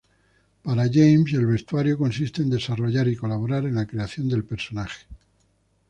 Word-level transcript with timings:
Para 0.63 0.85
James, 0.91 1.31
el 1.33 1.45
vestuario 1.45 1.95
consiste 1.95 2.41
en 2.41 2.49
desarrollar 2.49 3.07
y 3.07 3.15
colaborar 3.15 3.65
en 3.67 3.75
la 3.75 3.85
creación 3.85 4.27
del 4.29 4.43
personaje. 4.43 5.05